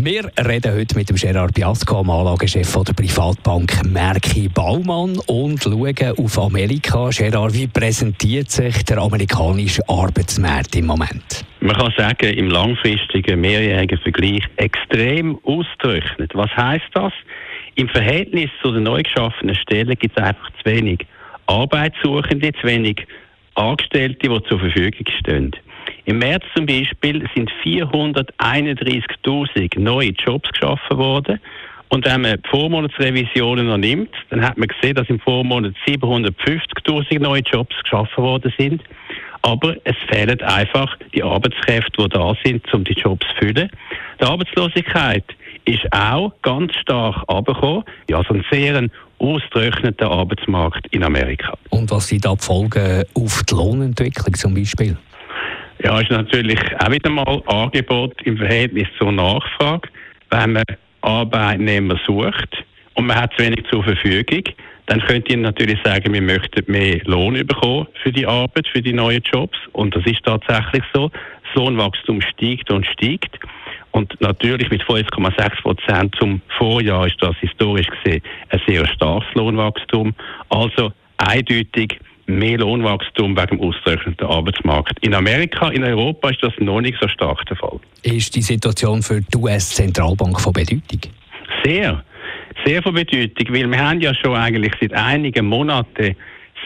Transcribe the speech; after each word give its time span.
wir 0.00 0.30
reden 0.46 0.74
heute 0.74 0.96
mit 0.96 1.10
dem 1.10 1.16
Gerard 1.16 1.54
Biasco, 1.54 2.00
dem 2.00 2.10
Anlagechef 2.10 2.72
der 2.84 2.92
Privatbank 2.92 3.84
Merki 3.84 4.48
Baumann 4.48 5.18
und 5.26 5.60
schauen 5.60 6.14
auf 6.16 6.38
Amerika. 6.38 7.10
Gerard, 7.10 7.52
wie 7.54 7.66
präsentiert 7.66 8.48
sich 8.48 8.84
der 8.84 8.98
amerikanische 8.98 9.82
Arbeitsmarkt 9.88 10.76
im 10.76 10.86
Moment? 10.86 11.44
Man 11.60 11.76
kann 11.76 11.92
sagen, 11.96 12.32
im 12.32 12.48
langfristigen, 12.48 13.40
mehrjährigen 13.40 13.98
Vergleich 13.98 14.44
extrem 14.56 15.36
ausgerechnet. 15.42 16.30
Was 16.32 16.50
heißt 16.56 16.90
das? 16.94 17.12
Im 17.74 17.88
Verhältnis 17.88 18.50
zu 18.62 18.70
den 18.70 18.84
neu 18.84 19.02
geschaffenen 19.02 19.56
Stellen 19.56 19.96
gibt 19.98 20.16
es 20.16 20.22
einfach 20.22 20.48
zu 20.62 20.70
wenig 20.70 21.04
Arbeitssuchende, 21.46 22.52
zu 22.52 22.68
wenig 22.68 23.04
Angestellte, 23.56 24.28
die 24.28 24.42
zur 24.48 24.60
Verfügung 24.60 25.04
stehen. 25.18 25.50
Im 26.08 26.18
März 26.20 26.44
zum 26.56 26.64
Beispiel 26.64 27.28
sind 27.34 27.50
431.000 27.62 29.78
neue 29.78 30.12
Jobs 30.12 30.50
geschaffen 30.50 30.96
worden. 30.96 31.38
Und 31.90 32.06
wenn 32.06 32.22
man 32.22 32.40
die 32.42 32.48
Vormonatsrevisionen 32.48 33.66
noch 33.66 33.76
nimmt, 33.76 34.08
dann 34.30 34.42
hat 34.42 34.56
man 34.56 34.68
gesehen, 34.68 34.94
dass 34.94 35.06
im 35.10 35.20
Vormonat 35.20 35.74
750.000 35.86 37.20
neue 37.20 37.42
Jobs 37.42 37.76
geschaffen 37.82 38.24
worden 38.24 38.50
sind. 38.56 38.82
Aber 39.42 39.76
es 39.84 39.96
fehlen 40.10 40.40
einfach 40.40 40.96
die 41.12 41.22
Arbeitskräfte, 41.22 42.02
die 42.02 42.08
da 42.08 42.34
sind, 42.42 42.72
um 42.72 42.84
die 42.84 42.94
Jobs 42.94 43.26
zu 43.26 43.34
füllen. 43.44 43.68
Die 44.18 44.24
Arbeitslosigkeit 44.24 45.24
ist 45.66 45.92
auch 45.92 46.32
ganz 46.40 46.74
stark 46.76 47.22
abgekommen. 47.26 47.84
Ja, 48.08 48.16
also 48.16 48.32
ein 48.32 48.46
sehr 48.50 48.88
ausgetrockneter 49.18 50.10
Arbeitsmarkt 50.10 50.86
in 50.86 51.04
Amerika. 51.04 51.52
Und 51.68 51.90
was 51.90 52.08
sind 52.08 52.24
da 52.24 52.34
die 52.34 52.42
Folgen 52.42 53.04
auf 53.12 53.42
die 53.42 53.54
Lohnentwicklung 53.54 54.32
zum 54.32 54.54
Beispiel? 54.54 54.96
Ja, 55.82 56.00
ist 56.00 56.10
natürlich 56.10 56.58
auch 56.80 56.90
wieder 56.90 57.10
mal 57.10 57.42
Angebot 57.46 58.20
im 58.22 58.36
Verhältnis 58.36 58.88
zur 58.98 59.12
Nachfrage. 59.12 59.88
Wenn 60.30 60.54
man 60.54 60.64
Arbeitnehmer 61.02 61.98
sucht 62.04 62.64
und 62.94 63.06
man 63.06 63.16
hat 63.16 63.32
zu 63.36 63.44
wenig 63.44 63.64
zur 63.70 63.84
Verfügung, 63.84 64.42
dann 64.86 65.00
könnt 65.02 65.28
ihr 65.28 65.36
natürlich 65.36 65.78
sagen, 65.84 66.12
wir 66.12 66.22
möchten 66.22 66.64
mehr 66.66 67.00
Lohn 67.04 67.34
bekommen 67.46 67.86
für 68.02 68.10
die 68.10 68.26
Arbeit, 68.26 68.66
für 68.68 68.82
die 68.82 68.92
neuen 68.92 69.22
Jobs. 69.22 69.56
Und 69.72 69.94
das 69.94 70.04
ist 70.06 70.24
tatsächlich 70.24 70.82
so. 70.92 71.10
Das 71.10 71.54
Lohnwachstum 71.54 72.22
steigt 72.22 72.70
und 72.72 72.84
steigt. 72.86 73.38
Und 73.92 74.20
natürlich 74.20 74.70
mit 74.70 74.82
5,6 74.82 75.62
Prozent 75.62 76.14
zum 76.18 76.40
Vorjahr 76.58 77.06
ist 77.06 77.16
das 77.20 77.36
historisch 77.36 77.86
gesehen 77.86 78.22
ein 78.48 78.60
sehr 78.66 78.86
starkes 78.88 79.28
Lohnwachstum. 79.34 80.14
Also 80.48 80.92
eindeutig 81.18 82.00
mehr 82.28 82.58
Lohnwachstum 82.58 83.36
wegen 83.36 83.58
dem 83.58 83.60
ausgerechneten 83.60 84.26
Arbeitsmarkt. 84.26 84.98
In 85.00 85.14
Amerika, 85.14 85.68
in 85.70 85.82
Europa 85.82 86.30
ist 86.30 86.42
das 86.42 86.52
noch 86.58 86.80
nicht 86.80 86.98
so 87.00 87.08
stark 87.08 87.44
der 87.46 87.56
Fall. 87.56 87.80
Ist 88.02 88.36
die 88.36 88.42
Situation 88.42 89.02
für 89.02 89.20
die 89.20 89.36
US-Zentralbank 89.36 90.40
von 90.40 90.52
Bedeutung? 90.52 91.00
Sehr, 91.64 92.04
sehr 92.64 92.82
von 92.82 92.94
Bedeutung, 92.94 93.54
weil 93.54 93.70
wir 93.70 93.78
haben 93.78 94.00
ja 94.00 94.14
schon 94.14 94.36
eigentlich 94.36 94.72
seit 94.80 94.92
einigen 94.92 95.46
Monaten 95.46 96.14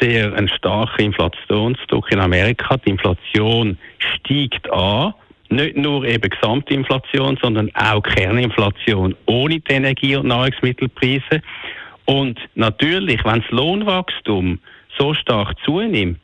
sehr 0.00 0.32
einen 0.34 0.48
starken 0.48 1.06
Inflationsdruck 1.06 2.10
in 2.10 2.20
Amerika. 2.20 2.76
Die 2.78 2.90
Inflation 2.90 3.76
steigt 3.98 4.70
an. 4.72 5.14
Nicht 5.50 5.76
nur 5.76 6.04
eben 6.04 6.30
Gesamtinflation, 6.30 7.36
sondern 7.42 7.70
auch 7.74 8.02
Kerninflation 8.02 9.16
ohne 9.26 9.58
die 9.58 9.72
Energie- 9.72 10.14
und 10.14 10.28
Nahrungsmittelpreise. 10.28 11.42
Und 12.04 12.38
natürlich, 12.54 13.24
wenn 13.24 13.40
das 13.40 13.50
Lohnwachstum 13.50 14.60
so 15.00 15.14
stark 15.14 15.54
zunimmt, 15.64 16.20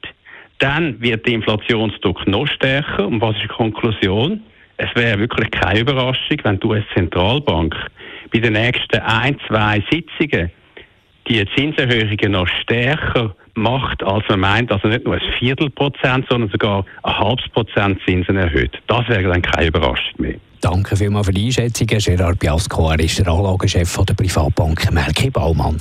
dann 0.58 1.00
wird 1.00 1.26
der 1.26 1.34
Inflationsdruck 1.34 2.26
noch 2.26 2.46
stärker. 2.46 3.06
Und 3.06 3.20
was 3.20 3.34
ist 3.36 3.44
die 3.44 3.48
Konklusion? 3.48 4.42
Es 4.76 4.88
wäre 4.94 5.18
wirklich 5.18 5.50
keine 5.50 5.80
Überraschung, 5.80 6.38
wenn 6.42 6.60
die 6.60 6.66
US-Zentralbank 6.66 7.74
bei 8.32 8.38
den 8.40 8.52
nächsten 8.52 9.00
ein, 9.00 9.38
zwei 9.48 9.82
Sitzungen 9.90 10.50
die 11.28 11.44
Zinserhöhungen 11.56 12.32
noch 12.32 12.46
stärker 12.62 13.34
macht, 13.54 14.02
als 14.02 14.24
man 14.28 14.40
meint, 14.40 14.70
also 14.70 14.86
nicht 14.88 15.04
nur 15.04 15.14
ein 15.14 15.32
Viertelprozent, 15.38 16.26
sondern 16.28 16.50
sogar 16.50 16.84
ein 17.02 17.18
halbes 17.18 17.48
Prozent 17.48 17.98
Zinsen 18.06 18.36
erhöht. 18.36 18.72
Das 18.86 19.08
wäre 19.08 19.24
dann 19.24 19.42
keine 19.42 19.68
Überraschung 19.68 20.14
mehr. 20.18 20.34
Danke 20.60 20.96
vielmals 20.96 21.26
für 21.26 21.32
die 21.32 21.46
Einschätzung, 21.46 21.86
Gerard 21.86 22.38
Biasco. 22.38 22.90
Er 22.90 23.00
ist 23.00 23.18
der 23.18 23.28
Anlagechef 23.28 23.98
der 24.04 24.14
Privatbank 24.14 24.92
Merki 24.92 25.30
Baumann. 25.30 25.80